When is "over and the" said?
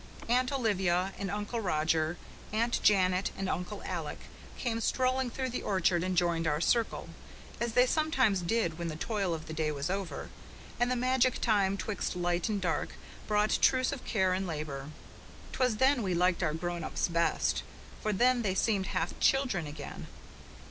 9.91-10.95